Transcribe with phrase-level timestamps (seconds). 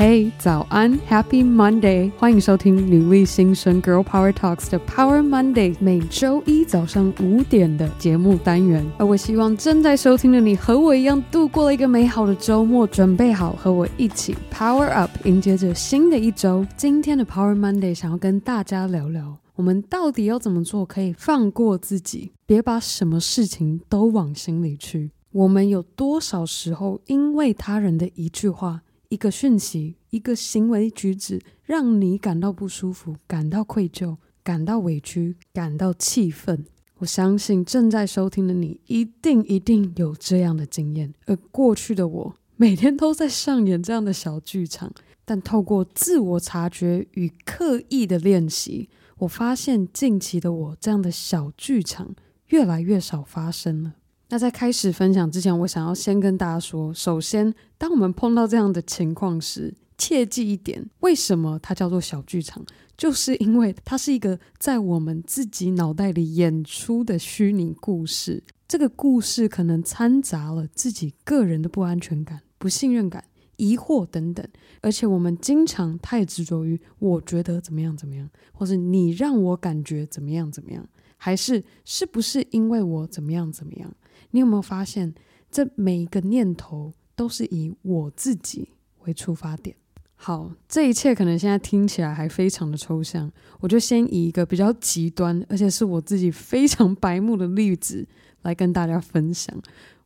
[0.00, 2.10] 嘿，早安，Happy Monday！
[2.12, 8.82] 欢迎收听女力新生 Girl Power Talks 的 Power Monday，每周一早上五点的节目单元。
[8.96, 16.66] 而我希望正在收听的你和我一样度过了一个美好的周末，准备好和我一起 Power Up，迎接着新的一周。
[16.78, 25.10] 今天的 Power Monday 想要跟大家聊聊，我们到底要怎么做可以放过自己，别把什么事情都往心里去。
[25.32, 36.64] 我们有多少时候因为他人的一句话，一个讯息，一个行为举止，让你感到不舒服，感到愧疚，感到委屈，感到气愤。
[36.98, 41.12] 我相信正在收听的你，一定一定有这样的经验。
[41.26, 44.92] 而过去的我，每天都在上演这样的小剧场。
[45.24, 48.88] 但透过自我察觉与刻意的练习，
[49.18, 52.14] 我发现近期的我，这样的小剧场
[52.48, 53.94] 越来越少发生了。
[54.32, 62.64] 那在开始分享之前，我想要先跟大家说，首先，当我们碰到这样的情况时，切记一点：为什么它叫做小剧场？
[62.96, 68.44] 就是因为它是一个在我们自己脑袋里演出的虚拟故事。
[68.68, 73.24] 这个故事可能掺杂了自己个人的不安全感、不信任感、
[73.56, 74.46] 疑惑等等，
[74.80, 83.92] 而且我们经常太执着于“我觉得怎么样怎么样”，或是“你让我感觉怎么样怎么样”，还是“是不是因为我怎么样怎么样”。
[84.30, 85.14] 你有没有发现，
[85.50, 89.76] 这每一个念头都是以我自己为出发点？
[90.14, 98.06] 好，这一切可能现在听起来还非常的抽象，我就先以一个比较极端，而且是我自己非常白目的例子
[98.42, 99.58] 来跟大家分享。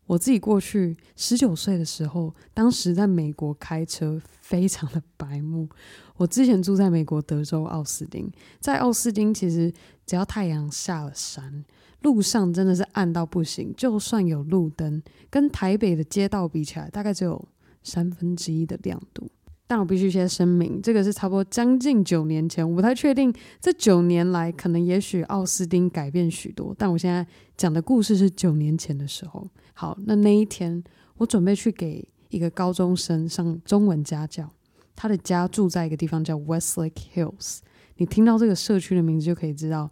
[0.06, 5.68] 我自己过去十九岁的时候，当时在美国开车，非常的白目。
[6.16, 8.30] 我之前住在美国德州奥斯汀，
[8.60, 9.72] 在奥斯汀其实
[10.06, 11.64] 只要太阳下了山，
[12.02, 17.48] 路上真的是暗到不行，就算有路灯，跟台北的街道比起来，大概只有
[17.82, 19.30] 三分之一的亮度。
[19.66, 26.74] 但我必须先声明，这个是差不多将近九年前，我不太确定这九年来可能也许奥斯汀改变许多。
[26.78, 27.26] 但我现在
[27.56, 29.48] 讲的故事是九年前的时候。
[29.72, 30.82] 好，那那一天
[31.16, 34.48] 我准备去给一个高中生上中文家教，
[34.94, 37.58] 他的家住在一个地方叫 Westlake Hills。
[37.96, 39.90] 你听到这个社区的名字就可以知道。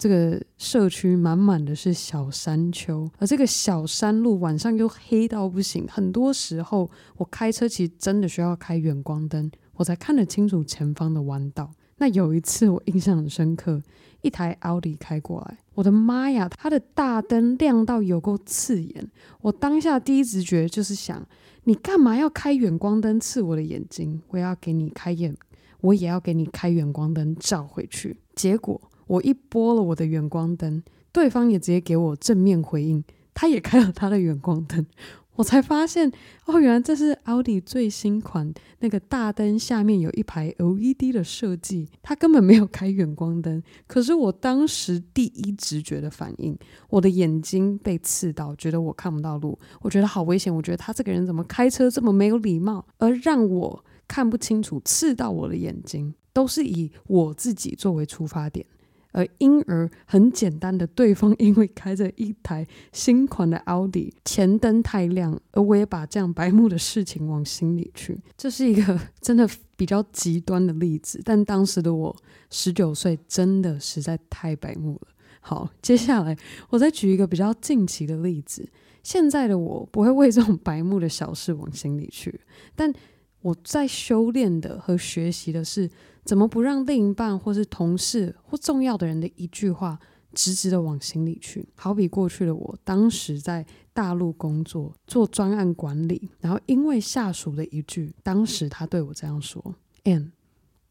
[0.00, 5.86] 这个社区满满的是小山丘，而这个小山路晚上又黑到不行。
[5.86, 11.70] 很多时候，我开车其实真的需要开远光灯，我才看得清楚前方的弯道。
[11.98, 13.82] 那有一次我印象很深刻，
[14.22, 19.06] 一台奥迪开过来，我的妈呀，它的大灯亮到有够刺眼。
[19.42, 21.22] 我当下第一直觉就是想，
[21.64, 24.22] 你干嘛要开远光灯刺我的眼睛？
[24.28, 25.36] 我要给你开眼，
[25.82, 28.16] 我也要给你开远光灯照回去。
[28.34, 28.80] 结果。
[29.10, 33.02] 我一拨了我的远光灯，对方也直接给我正面回应，
[33.34, 34.86] 他也开了他的远光灯，
[35.34, 36.12] 我才发现
[36.46, 43.60] 哦，原来这是奥迪最新款那个大灯下面有一排 LED 的设计，他根本没有开远光灯。
[43.88, 46.56] 可是我当时第一直觉的反应，
[46.88, 58.64] 我的眼睛被刺到，觉得我看不到路，我觉得好危险，我觉得他这个人怎么开车这么没有礼貌，而让我看不清楚，刺到我的眼睛，都是以我自己作为出发点。
[59.12, 68.18] 而因而很简单的，对方因为开着一台新款的奥迪，前灯太亮，而我也把这样白目的事情往心里去。
[68.36, 72.14] 这是一个真的比较极端的例子，但当时的我
[72.50, 75.08] 十九岁，真的实在太白目了。
[75.40, 76.36] 好，接下来
[76.68, 78.68] 我再举一个比较近期的例子。
[79.02, 82.38] 现在的我不会为这种白目的小事往心里去，
[82.76, 82.92] 但
[83.40, 85.90] 我在修炼的和学习的是。
[86.22, 89.98] 怎么不让另一半或是同事或重要的人的一句话
[90.34, 91.66] 直直的往心里去？
[91.74, 99.74] 好比过去的我，当时在大陆工作做专案管理，然后因为下属的一句，当时他对我这样说
[100.04, 100.30] ：“Ann，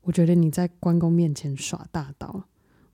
[0.02, 2.46] 我觉得你在关公面前耍大刀。”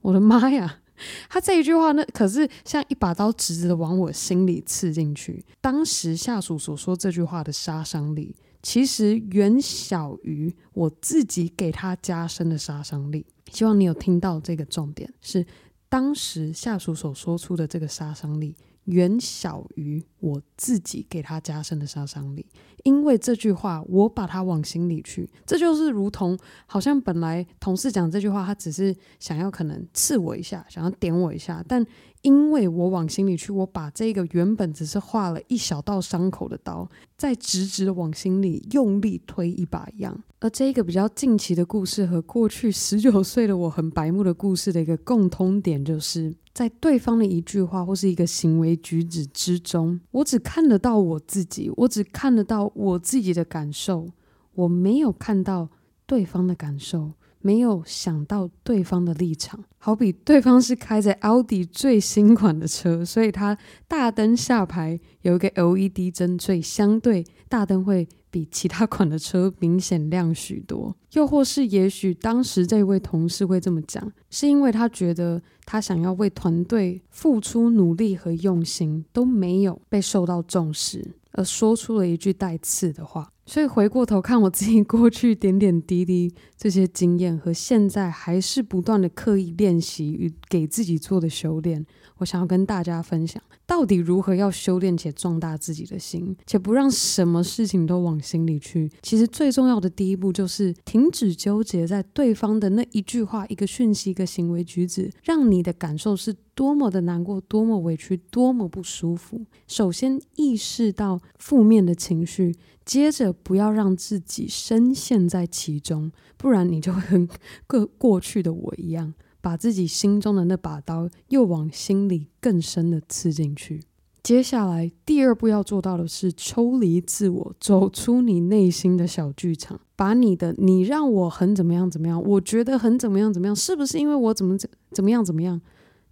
[0.01, 0.81] 我的妈呀！
[1.29, 5.43] 他这一句话，那可是像一把刀直直的往我心里刺进去。
[5.61, 8.35] 当时下属所说这句话的杀伤力。
[8.65, 13.23] 其实远小于我自己给他加深的杀伤力。
[13.51, 15.45] 希望你有听到这个重点，是
[15.87, 18.55] 当时下属所说出的这个杀伤力。
[18.85, 22.45] 远小于我自己给他加深的杀伤力，
[22.83, 26.37] 因为这句话我把它往心里去，这就是如同
[26.67, 31.83] 好像本来同事讲这句话，他只是想要可能刺我一下，想要点我一下，但
[32.25, 40.23] 因为我往心里去，我把这个原本只是划了一小道伤口的刀，再直直的往心里用力推一把一样。
[40.39, 46.35] 而这个比较近期的故事和过去十九岁的我很白目的故事的一个共通点就是。
[46.51, 54.09] 在对方的一句话或是一个行为举止之中，我只看得到我自己，我只看得到我自己的感受，
[54.53, 55.69] 我没有看到
[56.07, 57.11] 对方的感受，
[57.45, 59.63] 没有想到对方的立场。
[59.77, 63.55] 好比对方是开着奥迪最新款的车，所以他
[63.87, 70.95] 大灯下排有一个 LED 灯，所以相对大灯会比其他款的车明显亮许多。
[71.13, 83.31] 又或是，也许当时这位同事会这么讲，是因为他觉得他想要为团队付出努力和用心都没有被受到重视，而说出了一句带刺的话。
[83.45, 91.85] 所以回过头看我自己过去点点滴滴这些经验，和现在还是不断的刻意练习与给自己做的修炼，
[92.17, 98.91] 我想要跟大家分享，到底如何要修炼且壮大自己的心，且不让什么事情都往心里去。
[99.03, 109.45] 其实最重要的第一步就是停止纠结在对方的那一句话、一个讯息、一个行为举止，让你的感受是多么的难过、多么委屈、多么不舒服。
[109.67, 112.55] 首先意识到负面的情绪。
[112.85, 117.27] 接着，不要让自己深陷在其中，不然你就跟
[117.65, 123.81] 过过去的我一样，把自己心中的那把刀又往心里更深的刺进去。
[124.21, 135.59] 接下来，第二步要做到的是抽离自我，走出你内心的小剧场，把你的“你让我很怎么样怎么样”，我觉得很怎么样怎么样，是不是因为我怎么怎怎么样怎么样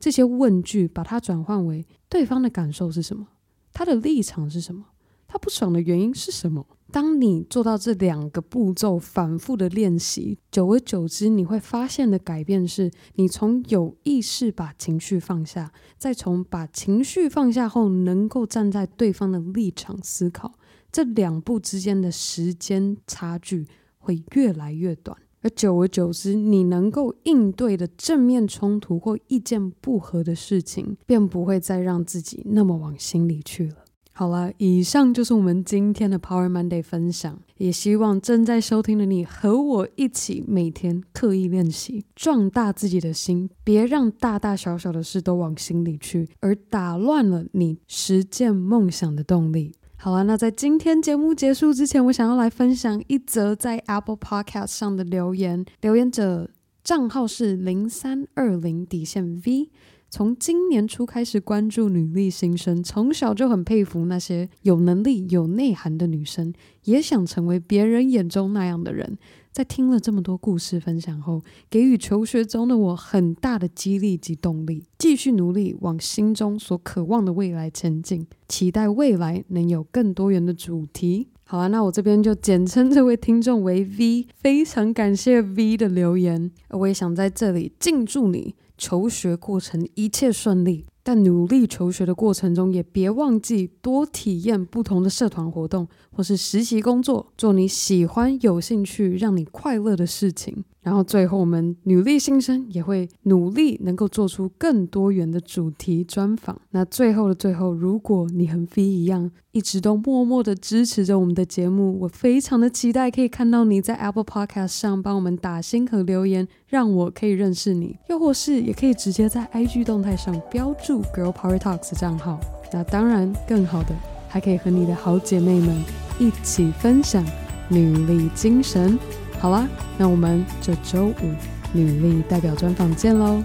[0.04, 3.26] 这些问句，把它转换为对方的感受是什么，
[3.72, 4.88] 他的立场是什么。
[5.30, 6.68] 他不爽的原因是什么？
[6.92, 20.52] 当你做到这两个步骤，反复的练习，久而久之，你会发现的改变是，你从有意识把情绪放下，再从把情绪放下后，能够站在对方的立场思考，
[20.92, 23.66] 这两步之间的时间差距
[24.00, 33.76] 会越来越短，而久而久之，你能够应对的正面冲突或意见不合的事情，便不会再让自己那么往心里去了。
[34.16, 37.40] 好了，以上就是我们今天的 Power Monday 分享。
[37.58, 49.74] 也希望正在收听的你和我一起每天刻意练习，壮大自己的心，别让大大小小的事都往心里去，而打乱了你实践梦想的动力。
[50.04, 56.50] 好啊，那在今天节目结束之前，我想要来分享一则在 Apple Podcast 上的留言，留言者
[56.84, 59.70] 账号是零三二零底线 V。
[60.10, 66.54] 从今年初开始关注女力新生，从小就很佩服那些有能力、有内涵的女生，
[66.84, 69.18] 也想成为别人眼中那样的人。
[69.54, 78.26] 在听了这么多故事分享后，给予求学中的我很大的激励及动力，继续努力往心中所渴望的未来前进。
[78.48, 81.28] 期待未来能有更多元的主题。
[81.44, 88.56] 好啊，那我这边就简称这位听众为 V，非常感谢 V 的留言，我也想在这里敬祝你。
[88.76, 100.64] 求学过程一切顺利，但努力求学的过程中，也别忘记多体验不同的社团活动，或是实习工作，做你喜欢、有兴趣、让你快乐的事情。
[100.84, 106.60] 然后最后，我们女力新生也会努力能够做出更多元的主题专访。
[106.72, 117.98] 那最后的最后，如果你和 V 一样，一直都默默的支持着我们的节目，我非常的期待可以看到你在 Apple Podcast 上帮我们打星和留言，让我可以认识你。
[118.10, 122.40] 又或是也可以直接在 IG 动态上标注 Girl Power Talks 账号。
[122.74, 123.96] 那当然，更好的
[124.28, 125.82] 还可以和你的好姐妹们
[126.20, 127.24] 一起分享
[127.70, 129.00] 女力精神。
[129.44, 131.34] 好啦，那我们这周五
[131.74, 133.44] 女力代表专访见喽，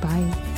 [0.00, 0.53] 拜。